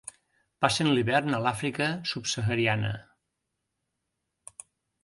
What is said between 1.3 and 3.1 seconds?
a l'Àfrica subsahariana.